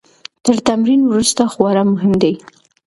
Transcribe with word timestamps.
تر 0.45 0.55
تمرین 0.67 1.01
وروسته 1.05 1.43
خواړه 1.53 1.83
مهم 1.93 2.13
دي. 2.21 2.33